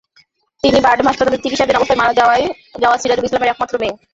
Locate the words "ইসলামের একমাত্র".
3.27-3.75